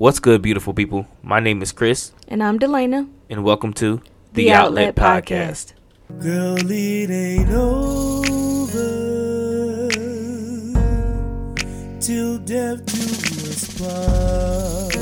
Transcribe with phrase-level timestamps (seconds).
[0.00, 1.06] What's good, beautiful people?
[1.22, 3.06] My name is Chris, And I'm Delana.
[3.28, 4.00] and welcome to
[4.32, 5.74] The Outlet Podcast.
[6.22, 8.30] Girl, it ain't over
[12.00, 12.92] till death do
[13.50, 14.94] us part.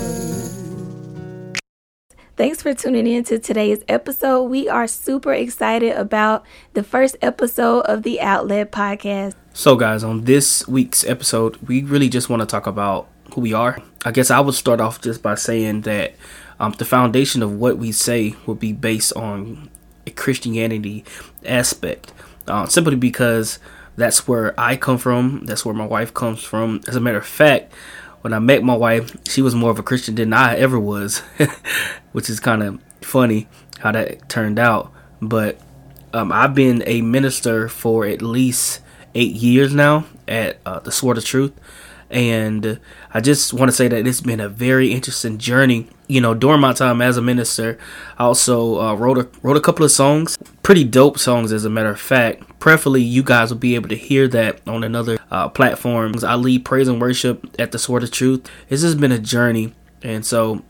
[2.37, 4.43] Thanks for tuning in to today's episode.
[4.51, 6.45] We are super excited about
[6.75, 9.35] the first episode of the Outlet Podcast.
[9.53, 13.09] So, guys, on this week's episode, we really just want to talk about
[13.39, 13.79] who we are.
[14.05, 16.15] I guess I would start off just by saying that
[16.59, 19.71] um, the foundation of what we say will be based on
[20.07, 21.05] a Christianity
[21.47, 22.13] aspect,
[22.49, 23.61] uh, simply because
[23.97, 26.81] that's where I come from, that's where my wife comes from.
[26.89, 27.73] As a matter of fact,
[28.23, 31.19] when I met my wife, she was more of a Christian than I ever was,
[32.13, 33.47] which is kind of funny
[33.79, 34.93] how that turned out.
[35.23, 35.61] But
[36.13, 38.81] um, I've been a minister for at least
[39.15, 41.53] eight years now at uh, the Sword of Truth.
[42.11, 42.81] And
[43.13, 45.89] I just want to say that it's been a very interesting journey.
[46.07, 47.79] You know, during my time as a minister,
[48.19, 51.71] I also uh, wrote a wrote a couple of songs, pretty dope songs, as a
[51.71, 52.45] matter of fact.
[52.61, 56.25] Preferably, you guys will be able to hear that on another uh, platforms.
[56.25, 58.51] I lead praise and worship at the Sword of Truth.
[58.71, 60.65] It's just been a journey, and so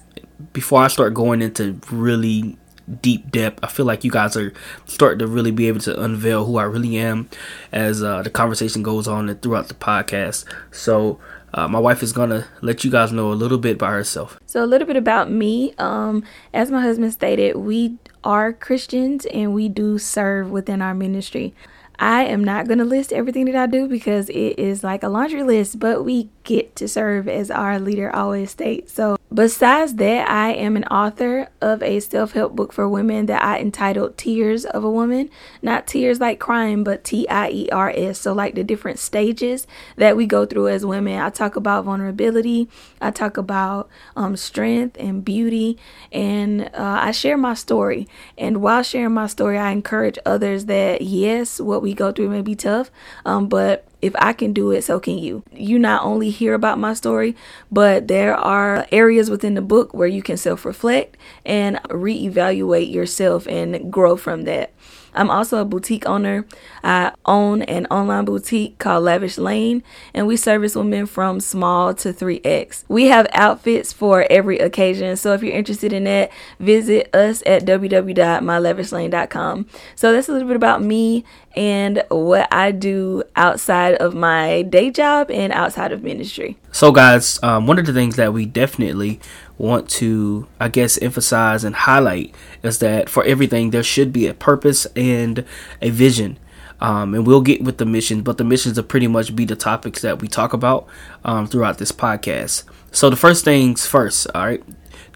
[0.52, 2.56] before I start going into really
[2.88, 3.60] deep depth.
[3.62, 4.52] I feel like you guys are
[4.86, 7.28] starting to really be able to unveil who I really am
[7.72, 10.44] as uh, the conversation goes on and throughout the podcast.
[10.70, 11.18] So,
[11.54, 14.38] uh, my wife is gonna let you guys know a little bit by herself.
[14.46, 15.74] So, a little bit about me.
[15.78, 16.22] Um,
[16.52, 21.54] as my husband stated, we are Christians and we do serve within our ministry.
[21.98, 25.08] I am not going to list everything that I do because it is like a
[25.08, 28.92] laundry list, but we get to serve as our leader always states.
[28.92, 33.40] So, besides that, I am an author of a self help book for women that
[33.40, 35.30] I entitled Tears of a Woman.
[35.62, 38.18] Not tears like crying, but T I E R S.
[38.18, 41.20] So, like the different stages that we go through as women.
[41.20, 42.68] I talk about vulnerability,
[43.00, 45.78] I talk about um, strength and beauty,
[46.10, 48.08] and uh, I share my story.
[48.36, 52.42] And while sharing my story, I encourage others that yes, what we go through may
[52.42, 52.90] be tough,
[53.24, 55.42] um, but if I can do it, so can you.
[55.52, 57.36] You not only hear about my story,
[57.70, 63.46] but there are areas within the book where you can self reflect and reevaluate yourself
[63.48, 64.72] and grow from that.
[65.14, 66.46] I'm also a boutique owner.
[66.84, 69.82] I own an online boutique called Lavish Lane,
[70.14, 72.84] and we service women from small to 3X.
[72.88, 77.64] We have outfits for every occasion, so if you're interested in that, visit us at
[77.64, 79.66] www.mylavishlane.com.
[79.96, 81.24] So that's a little bit about me
[81.58, 86.56] and what I do outside of my day job and outside of ministry.
[86.70, 89.18] So, guys, um, one of the things that we definitely
[89.58, 92.32] want to, I guess, emphasize and highlight
[92.62, 95.44] is that for everything, there should be a purpose and
[95.82, 96.38] a vision.
[96.80, 99.56] Um, and we'll get with the mission, but the missions will pretty much be the
[99.56, 100.86] topics that we talk about
[101.24, 102.62] um, throughout this podcast.
[102.92, 104.62] So, the first things first, all right,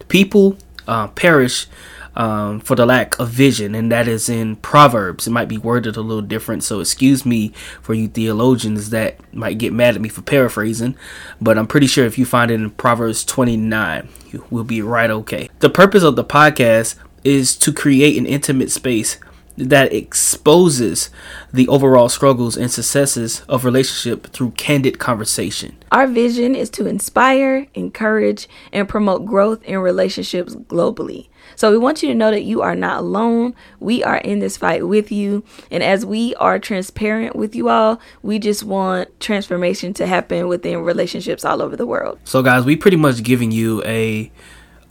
[0.09, 0.57] people
[0.89, 1.67] uh, perish
[2.15, 5.27] um, for the lack of vision, and that is in Proverbs.
[5.27, 9.57] It might be worded a little different, so excuse me for you theologians that might
[9.57, 10.95] get mad at me for paraphrasing,
[11.41, 15.09] but I'm pretty sure if you find it in Proverbs 29, you will be right
[15.09, 15.49] okay.
[15.59, 19.17] The purpose of the podcast is to create an intimate space
[19.57, 21.09] that exposes
[21.51, 25.75] the overall struggles and successes of relationship through candid conversation.
[25.91, 31.27] Our vision is to inspire, encourage, and promote growth in relationships globally.
[31.55, 33.53] So we want you to know that you are not alone.
[33.79, 35.43] We are in this fight with you.
[35.69, 40.79] And as we are transparent with you all, we just want transformation to happen within
[40.79, 42.19] relationships all over the world.
[42.23, 44.31] So guys, we pretty much giving you a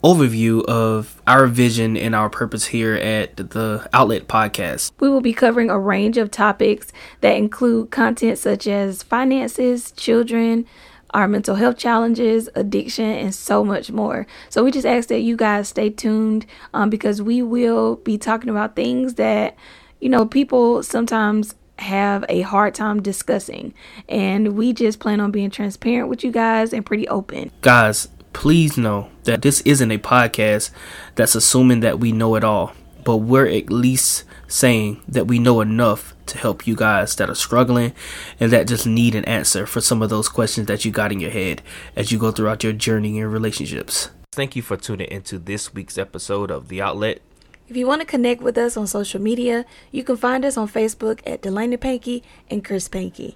[0.03, 4.91] overview of our vision and our purpose here at the Outlet Podcast.
[4.99, 6.91] We will be covering a range of topics
[7.21, 10.65] that include content such as finances, children,
[11.13, 14.27] our mental health challenges, addiction, and so much more.
[14.49, 18.49] So we just ask that you guys stay tuned um, because we will be talking
[18.49, 19.55] about things that,
[20.01, 23.73] you know, people sometimes have a hard time discussing.
[24.09, 27.51] And we just plan on being transparent with you guys and pretty open.
[27.61, 30.71] Guys, please know that this isn't a podcast
[31.15, 35.61] that's assuming that we know it all, but we're at least saying that we know
[35.61, 37.93] enough to help you guys that are struggling
[38.39, 41.19] and that just need an answer for some of those questions that you got in
[41.19, 41.61] your head
[41.95, 44.09] as you go throughout your journey in relationships.
[44.31, 47.21] Thank you for tuning into this week's episode of The Outlet.
[47.67, 50.67] If you want to connect with us on social media, you can find us on
[50.67, 53.35] Facebook at Delana Pankey and Chris Pankey.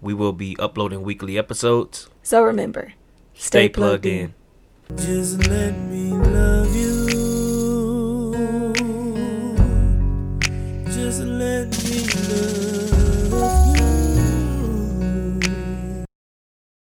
[0.00, 2.08] We will be uploading weekly episodes.
[2.22, 2.94] So remember,
[3.38, 4.34] Stay plugged in.
[4.96, 6.95] Just let me love you.